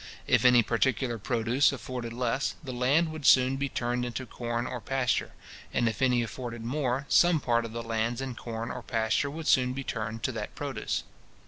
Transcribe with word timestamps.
If 0.25 0.45
any 0.45 0.63
particular 0.63 1.19
produce 1.19 1.71
afforded 1.71 2.11
less, 2.11 2.55
the 2.63 2.73
land 2.73 3.09
would 3.11 3.23
soon 3.23 3.57
be 3.57 3.69
turned 3.69 4.03
into 4.03 4.25
corn 4.25 4.65
or 4.65 4.81
pasture; 4.81 5.33
and 5.71 5.87
if 5.87 6.01
any 6.01 6.23
afforded 6.23 6.65
more, 6.65 7.05
some 7.07 7.39
part 7.39 7.65
of 7.65 7.71
the 7.71 7.83
lands 7.83 8.19
in 8.19 8.33
corn 8.33 8.71
or 8.71 8.81
pasture 8.81 9.29
would 9.29 9.45
soon 9.45 9.73
be 9.73 9.83
turned 9.83 10.23
to 10.23 10.31
that 10.31 10.55
produce. 10.55 11.03